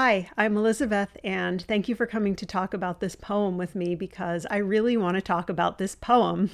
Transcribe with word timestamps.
Hi, 0.00 0.30
I'm 0.36 0.56
Elizabeth, 0.56 1.16
and 1.24 1.60
thank 1.60 1.88
you 1.88 1.96
for 1.96 2.06
coming 2.06 2.36
to 2.36 2.46
talk 2.46 2.72
about 2.72 3.00
this 3.00 3.16
poem 3.16 3.58
with 3.58 3.74
me 3.74 3.96
because 3.96 4.46
I 4.48 4.58
really 4.58 4.96
want 4.96 5.16
to 5.16 5.20
talk 5.20 5.50
about 5.50 5.78
this 5.78 5.96
poem. 5.96 6.50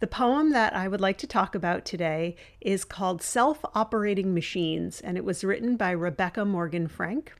The 0.00 0.06
poem 0.06 0.48
that 0.52 0.74
I 0.74 0.88
would 0.88 1.02
like 1.02 1.18
to 1.18 1.26
talk 1.26 1.54
about 1.54 1.84
today 1.84 2.36
is 2.62 2.86
called 2.86 3.20
Self 3.20 3.62
Operating 3.74 4.32
Machines, 4.32 5.02
and 5.02 5.18
it 5.18 5.26
was 5.26 5.44
written 5.44 5.76
by 5.76 5.90
Rebecca 5.90 6.46
Morgan 6.46 6.88
Frank. 6.88 7.34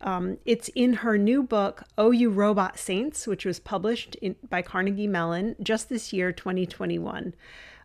Um, 0.00 0.38
it's 0.44 0.68
in 0.76 0.92
her 0.92 1.18
new 1.18 1.42
book, 1.42 1.82
Oh 1.98 2.12
You 2.12 2.30
Robot 2.30 2.78
Saints, 2.78 3.26
which 3.26 3.44
was 3.44 3.58
published 3.58 4.14
in, 4.22 4.36
by 4.48 4.62
Carnegie 4.62 5.08
Mellon 5.08 5.56
just 5.60 5.88
this 5.88 6.12
year, 6.12 6.30
2021. 6.30 7.34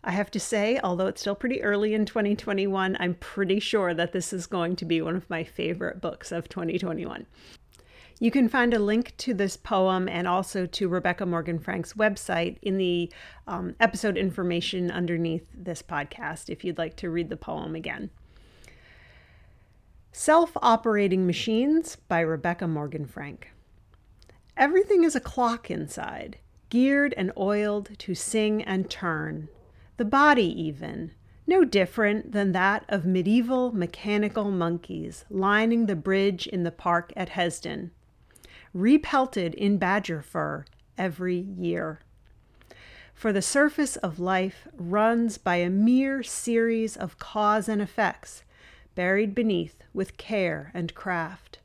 I 0.03 0.11
have 0.11 0.31
to 0.31 0.39
say, 0.39 0.79
although 0.83 1.07
it's 1.07 1.21
still 1.21 1.35
pretty 1.35 1.61
early 1.61 1.93
in 1.93 2.05
2021, 2.05 2.97
I'm 2.99 3.15
pretty 3.15 3.59
sure 3.59 3.93
that 3.93 4.13
this 4.13 4.31
is 4.31 4.47
going 4.47 4.75
to 4.77 4.85
be 4.85 5.01
one 5.01 5.15
of 5.15 5.29
my 5.29 5.43
favorite 5.43 6.01
books 6.01 6.31
of 6.31 6.47
2021. 6.49 7.25
You 8.19 8.31
can 8.31 8.49
find 8.49 8.73
a 8.73 8.79
link 8.79 9.15
to 9.17 9.33
this 9.33 9.57
poem 9.57 10.09
and 10.09 10.27
also 10.27 10.65
to 10.65 10.87
Rebecca 10.87 11.25
Morgan 11.25 11.59
Frank's 11.59 11.93
website 11.93 12.57
in 12.63 12.77
the 12.77 13.11
um, 13.45 13.75
episode 13.79 14.17
information 14.17 14.89
underneath 14.89 15.45
this 15.53 15.83
podcast 15.83 16.49
if 16.49 16.63
you'd 16.63 16.79
like 16.79 16.95
to 16.97 17.11
read 17.11 17.29
the 17.29 17.37
poem 17.37 17.75
again. 17.75 18.09
Self 20.11 20.57
Operating 20.63 21.27
Machines 21.27 21.97
by 22.07 22.21
Rebecca 22.21 22.67
Morgan 22.67 23.05
Frank. 23.05 23.51
Everything 24.55 25.03
is 25.03 25.15
a 25.15 25.19
clock 25.19 25.69
inside, 25.69 26.39
geared 26.69 27.13
and 27.15 27.31
oiled 27.37 27.91
to 27.99 28.15
sing 28.15 28.63
and 28.63 28.89
turn. 28.89 29.47
The 29.97 30.05
body, 30.05 30.45
even, 30.61 31.11
no 31.45 31.63
different 31.63 32.31
than 32.31 32.51
that 32.51 32.85
of 32.87 33.05
medieval 33.05 33.71
mechanical 33.71 34.51
monkeys 34.51 35.25
lining 35.29 35.85
the 35.85 35.95
bridge 35.95 36.47
in 36.47 36.63
the 36.63 36.71
park 36.71 37.11
at 37.15 37.29
Hesdin 37.29 37.91
repelted 38.73 39.55
in 39.55 39.77
badger 39.77 40.21
fur 40.21 40.65
every 40.97 41.37
year. 41.37 41.99
For 43.13 43.33
the 43.33 43.41
surface 43.41 43.95
of 43.97 44.19
life 44.19 44.67
runs 44.77 45.39
by 45.39 45.55
a 45.55 45.69
mere 45.69 46.21
series 46.21 46.95
of 46.95 47.17
cause 47.17 47.67
and 47.67 47.81
effects, 47.81 48.43
buried 48.93 49.33
beneath 49.33 49.81
with 49.93 50.17
care 50.17 50.69
and 50.75 50.93
craft. 50.93 51.59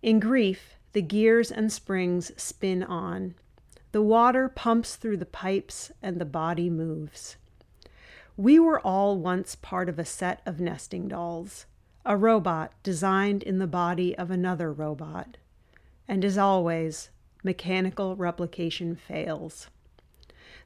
In 0.00 0.20
grief, 0.20 0.76
the 0.92 1.02
gears 1.02 1.50
and 1.50 1.70
springs 1.70 2.32
spin 2.42 2.82
on. 2.82 3.34
The 3.94 4.02
water 4.02 4.48
pumps 4.48 4.96
through 4.96 5.18
the 5.18 5.24
pipes 5.24 5.92
and 6.02 6.20
the 6.20 6.24
body 6.24 6.68
moves. 6.68 7.36
We 8.36 8.58
were 8.58 8.80
all 8.80 9.16
once 9.16 9.54
part 9.54 9.88
of 9.88 10.00
a 10.00 10.04
set 10.04 10.42
of 10.44 10.58
nesting 10.58 11.06
dolls, 11.06 11.66
a 12.04 12.16
robot 12.16 12.72
designed 12.82 13.44
in 13.44 13.60
the 13.60 13.68
body 13.68 14.18
of 14.18 14.32
another 14.32 14.72
robot. 14.72 15.36
And 16.08 16.24
as 16.24 16.36
always, 16.36 17.10
mechanical 17.44 18.16
replication 18.16 18.96
fails. 18.96 19.68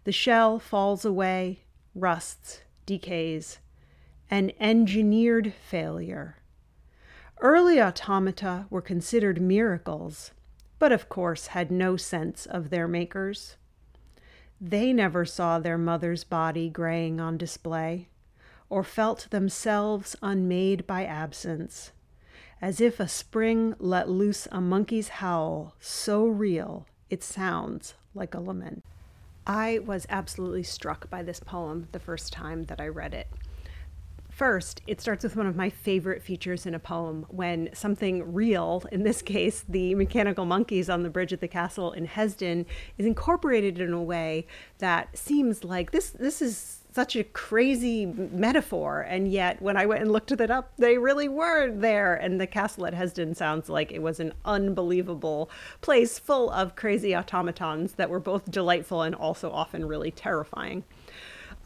The 0.05 0.13
shell 0.13 0.59
falls 0.59 1.05
away, 1.05 1.65
rusts, 1.95 2.63
decays, 2.87 3.59
an 4.31 4.53
engineered 4.59 5.53
failure. 5.53 6.39
Early 7.43 7.79
automata 7.79 8.65
were 8.71 8.81
considered 8.81 9.39
miracles, 9.39 10.31
but 10.79 10.93
of 10.93 11.09
course 11.09 11.49
had 11.49 11.71
no 11.71 11.97
sense 11.97 12.47
of 12.47 12.71
their 12.71 12.89
makers. 12.89 13.57
They 14.61 14.93
never 14.93 15.25
saw 15.25 15.59
their 15.59 15.79
mother's 15.79 16.25
body 16.25 16.69
graying 16.69 17.21
on 17.21 17.37
display, 17.37 18.09
or 18.69 18.83
felt 18.83 19.29
themselves 19.31 20.17
unmade 20.23 20.87
by 20.87 21.05
absence 21.05 21.93
as 22.61 22.81
if 22.81 22.99
a 22.99 23.09
spring 23.09 23.75
let 23.79 24.09
loose 24.09 24.49
a 24.51 24.61
monkey's 24.61 25.09
howl, 25.09 25.75
so 25.81 26.27
real 26.27 26.87
it 27.09 27.23
sounds 27.23 27.95
like 28.15 28.35
a 28.35 28.41
lament. 28.41 28.85
I 29.47 29.79
was 29.79 30.07
absolutely 30.11 30.65
struck 30.65 31.09
by 31.09 31.23
this 31.23 31.41
poem 31.41 31.89
the 31.93 32.01
first 32.01 32.33
time 32.33 32.65
that 32.65 32.81
I 32.81 32.89
read 32.89 33.15
it. 33.15 33.29
First, 34.39 34.83
it 34.87 35.01
starts 35.01 35.25
with 35.25 35.35
one 35.35 35.49
of 35.49 35.57
my 35.57 35.69
favorite 35.69 36.23
features 36.23 36.65
in 36.65 36.73
a 36.73 36.79
poem 36.79 37.27
when 37.29 37.71
something 37.73 38.33
real, 38.33 38.85
in 38.93 39.03
this 39.03 39.21
case, 39.21 39.65
the 39.69 39.97
mechanical 39.97 40.45
monkeys 40.45 40.89
on 40.89 41.03
the 41.03 41.11
bridge 41.11 41.33
at 41.33 41.41
the 41.41 41.49
castle 41.49 41.91
in 41.91 42.07
Hesdin, 42.07 42.65
is 42.99 43.05
incorporated 43.05 43.81
in 43.81 43.93
a 43.93 44.01
way 44.01 44.47
that 44.79 45.19
seems 45.19 45.65
like 45.65 45.91
this 45.91 46.11
this 46.11 46.41
is 46.41 46.85
such 46.93 47.17
a 47.17 47.25
crazy 47.25 48.07
metaphor. 48.07 49.01
And 49.01 49.27
yet, 49.27 49.61
when 49.61 49.77
I 49.77 49.87
went 49.87 50.03
and 50.03 50.13
looked 50.13 50.31
it 50.31 50.53
up, 50.53 50.71
they 50.79 50.99
really 50.99 51.29
were 51.29 51.73
there. 51.73 52.15
And 52.15 52.41
the 52.41 52.47
castle 52.47 52.87
at 52.87 52.95
Hesdin 52.95 53.35
sounds 53.35 53.69
like 53.69 53.91
it 53.91 54.03
was 54.03 54.21
an 54.21 54.35
unbelievable 54.45 55.51
place 55.81 56.21
full 56.21 56.49
of 56.51 56.77
crazy 56.77 57.13
automatons 57.13 57.95
that 57.95 58.09
were 58.09 58.21
both 58.21 58.49
delightful 58.49 59.03
and 59.03 59.17
also 59.17 59.51
often 59.51 59.89
really 59.89 60.13
terrifying. 60.13 60.85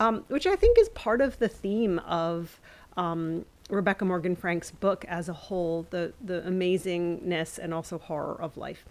Um, 0.00 0.24
which 0.28 0.46
I 0.46 0.56
think 0.56 0.78
is 0.78 0.88
part 0.90 1.20
of 1.20 1.38
the 1.38 1.48
theme 1.48 1.98
of 2.00 2.60
um, 2.96 3.44
Rebecca 3.70 4.04
Morgan 4.04 4.34
Frank's 4.34 4.70
book 4.70 5.04
as 5.06 5.28
a 5.28 5.32
whole 5.32 5.86
the, 5.90 6.12
the 6.20 6.42
amazingness 6.42 7.58
and 7.58 7.72
also 7.72 7.98
horror 7.98 8.36
of 8.40 8.56
life 8.56 8.84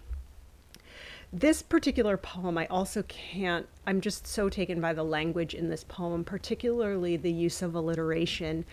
this 1.32 1.62
particular 1.62 2.18
poem, 2.18 2.58
I 2.58 2.66
also 2.66 3.02
can't, 3.04 3.66
I'm 3.86 4.02
just 4.02 4.26
so 4.26 4.50
taken 4.50 4.80
by 4.80 4.92
the 4.92 5.02
language 5.02 5.54
in 5.54 5.70
this 5.70 5.82
poem, 5.82 6.24
particularly 6.24 7.16
the 7.16 7.32
use 7.32 7.62
of 7.62 7.74
alliteration. 7.74 8.66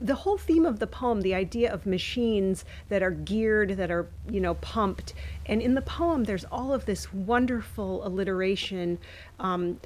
The 0.00 0.14
whole 0.14 0.38
theme 0.38 0.64
of 0.64 0.78
the 0.78 0.86
poem, 0.86 1.20
the 1.20 1.34
idea 1.34 1.72
of 1.72 1.86
machines 1.86 2.64
that 2.88 3.02
are 3.02 3.10
geared, 3.10 3.70
that 3.70 3.90
are, 3.90 4.06
you 4.30 4.40
know, 4.40 4.54
pumped. 4.54 5.14
And 5.46 5.60
in 5.60 5.74
the 5.74 5.82
poem, 5.82 6.24
there's 6.24 6.44
all 6.44 6.72
of 6.72 6.86
this 6.86 7.12
wonderful 7.12 8.06
alliteration. 8.06 8.98
Um, 9.40 9.80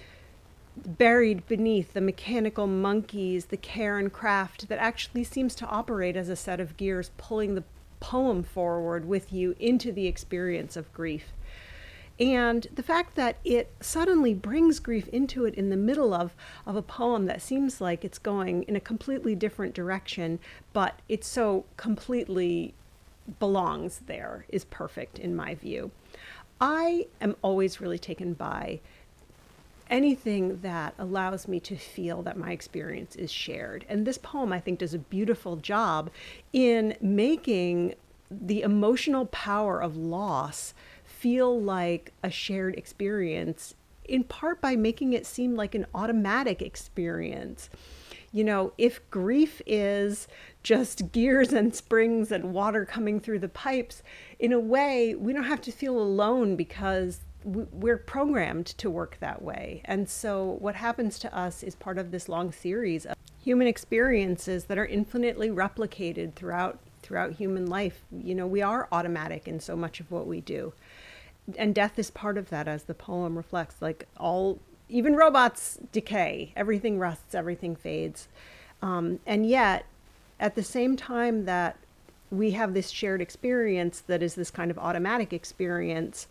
buried 0.77 1.47
beneath 1.47 1.93
the 1.93 2.01
mechanical 2.01 2.67
monkeys, 2.67 3.47
the 3.47 3.57
care 3.57 3.99
and 3.99 4.12
craft 4.12 4.69
that 4.69 4.79
actually 4.79 5.25
seems 5.25 5.55
to 5.57 5.67
operate 5.67 6.17
as 6.17 6.29
a 6.29 6.37
set 6.37 6.61
of 6.61 6.77
gears 6.77 7.11
pulling 7.17 7.55
the 7.55 7.65
poem 8.01 8.43
forward 8.43 9.07
with 9.07 9.33
you 9.33 9.55
into 9.59 9.93
the 9.93 10.07
experience 10.07 10.77
of 10.77 10.93
grief. 10.93 11.33
And 12.21 12.67
the 12.73 12.83
fact 12.83 13.17
that 13.17 13.39
it 13.45 13.73
suddenly 13.81 14.34
brings 14.34 14.79
grief 14.79 15.09
into 15.09 15.47
it 15.47 15.55
in 15.55 15.71
the 15.71 15.77
middle 15.77 16.15
of, 16.15 16.37
of 16.65 16.77
a 16.77 16.83
poem 16.83 17.27
that 17.27 17.43
seems 17.43 17.81
like 17.81 18.05
it's 18.05 18.19
going 18.19 18.63
in 18.65 18.77
a 18.77 18.81
completely 18.81 19.34
different 19.34 19.75
direction, 19.75 20.39
but 20.73 21.01
it 21.09 21.25
so 21.25 21.65
completely 21.77 22.75
belongs 23.41 24.01
there 24.07 24.45
is 24.49 24.65
perfect 24.67 25.19
in 25.19 25.34
my 25.34 25.55
view. 25.55 25.91
I 26.61 27.09
am 27.21 27.34
always 27.43 27.81
really 27.81 27.99
taken 27.99 28.34
by 28.34 28.81
anything 29.94 30.59
that 30.62 30.93
allows 30.99 31.47
me 31.47 31.60
to 31.60 31.77
feel 31.77 32.21
that 32.22 32.37
my 32.37 32.50
experience 32.50 33.15
is 33.15 33.31
shared. 33.31 33.87
And 33.88 34.05
this 34.05 34.19
poem, 34.19 34.53
I 34.53 34.59
think, 34.59 34.81
does 34.81 34.93
a 34.93 34.99
beautiful 34.99 35.55
job 35.55 36.10
in 36.53 36.97
making 37.00 37.94
the 38.28 38.62
emotional 38.62 39.27
power 39.27 39.81
of 39.81 39.97
loss 39.97 40.75
feel 41.04 41.60
like 41.60 42.12
a 42.25 42.31
shared 42.31 42.75
experience, 42.75 43.75
in 44.04 44.25
part 44.25 44.60
by 44.60 44.75
making 44.75 45.12
it 45.12 45.27
seem 45.27 45.54
like 45.54 45.77
an 45.77 45.87
automatic 45.94 46.60
experience. 46.60 47.71
You 48.33 48.43
know, 48.43 48.72
if 48.77 49.09
grief 49.12 49.62
is 49.65 50.27
just 50.65 51.12
gears 51.12 51.53
and 51.53 51.72
springs 51.72 52.33
and 52.33 52.53
water 52.53 52.84
coming 52.84 53.21
through 53.21 53.38
the 53.38 53.49
pipes, 53.49 54.03
in 54.41 54.53
a 54.53 54.59
way, 54.59 55.15
we 55.15 55.33
don't 55.33 55.44
have 55.44 55.60
to 55.62 55.71
feel 55.71 55.97
alone 55.97 56.56
because 56.56 57.21
we're 57.44 57.99
programmed 57.99 58.66
to 58.66 58.91
work 58.91 59.19
that 59.21 59.43
way. 59.43 59.82
And 59.84 60.09
so, 60.09 60.56
what 60.60 60.77
happens 60.77 61.19
to 61.21 61.37
us 61.37 61.62
is 61.62 61.75
part 61.75 61.99
of 61.99 62.10
this 62.10 62.28
long 62.28 62.53
series 62.53 63.06
of 63.06 63.16
human 63.43 63.66
experiences 63.66 64.65
that 64.65 64.78
are 64.78 64.86
infinitely 64.86 65.51
replicated 65.51 66.34
throughout 66.34 66.78
throughout 67.03 67.33
human 67.33 67.66
life. 67.66 68.03
You 68.10 68.34
know, 68.34 68.47
we 68.47 68.63
are 68.63 68.89
automatic 68.91 69.47
in 69.47 69.60
so 69.60 69.77
much 69.77 70.01
of 70.01 70.10
what 70.10 70.27
we 70.27 70.41
do. 70.41 70.72
And 71.59 71.74
death 71.74 71.98
is 71.98 72.10
part 72.10 72.39
of 72.39 72.48
that 72.48 72.66
as 72.66 72.84
the 72.84 72.95
poem 72.95 73.36
reflects. 73.36 73.83
Like 73.83 74.09
all 74.16 74.59
even 74.89 75.15
robots 75.15 75.78
decay. 75.92 76.53
Everything 76.57 76.98
rusts. 76.98 77.34
Everything 77.34 77.77
fades. 77.77 78.28
Um, 78.80 79.21
and 79.27 79.47
yet 79.47 79.84
at 80.41 80.54
the 80.54 80.63
same 80.63 80.97
time 80.97 81.45
that 81.45 81.77
we 82.30 82.53
have 82.53 82.74
this 82.74 82.91
shared 82.91 83.21
experience 83.21 84.00
that 84.00 84.22
is 84.22 84.34
this 84.34 84.50
kind 84.50 84.71
of 84.71 84.78
automatic 84.78 85.32
experience 85.32 86.26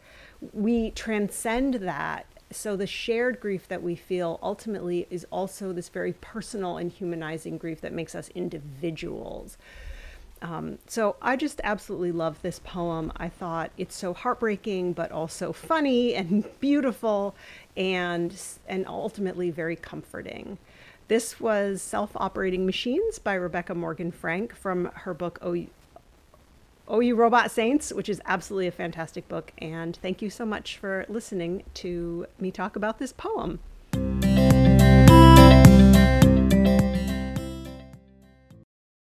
we 0.52 0.92
transcend 0.92 1.76
that 1.76 2.26
so 2.52 2.76
the 2.76 2.88
shared 2.88 3.40
grief 3.40 3.68
that 3.68 3.82
we 3.82 3.96
feel 3.96 4.40
ultimately 4.44 5.08
is 5.10 5.26
also 5.32 5.74
this 5.74 5.90
very 5.90 6.14
personal 6.14 6.78
and 6.78 6.92
humanizing 6.92 7.58
grief 7.58 7.82
that 7.82 7.94
makes 7.94 8.14
us 8.16 8.30
individuals 8.36 9.58
um, 10.44 10.78
so 10.88 11.16
I 11.22 11.38
just 11.38 11.62
absolutely 11.64 12.12
love 12.12 12.42
this 12.42 12.60
poem. 12.60 13.14
I 13.16 13.30
thought 13.30 13.72
it's 13.78 13.96
so 13.96 14.14
heartbreaking, 14.14 14.92
but 14.92 15.10
also 15.10 15.54
funny 15.54 16.16
and 16.16 16.44
beautiful, 16.60 17.34
and 17.78 18.36
and 18.68 18.86
ultimately 18.86 19.52
very 19.52 19.78
comforting. 19.78 20.58
This 21.08 21.40
was 21.40 21.82
Self 21.82 22.12
Operating 22.18 22.66
Machines 22.66 23.20
by 23.20 23.36
Rebecca 23.36 23.74
Morgan 23.74 24.12
Frank 24.12 24.54
from 24.54 24.92
her 24.94 25.14
book 25.14 25.40
Oh, 25.42 25.56
Oh 26.86 27.00
You 27.00 27.16
Robot 27.16 27.50
Saints, 27.50 27.94
which 27.94 28.10
is 28.10 28.22
absolutely 28.26 28.68
a 28.68 28.72
fantastic 28.72 29.28
book. 29.30 29.54
And 29.58 29.96
thank 29.96 30.22
you 30.22 30.30
so 30.30 30.46
much 30.46 30.78
for 30.78 31.06
listening 31.08 31.64
to 31.76 32.28
me 32.40 32.52
talk 32.52 32.76
about 32.76 33.00
this 33.00 33.14
poem. 33.14 33.60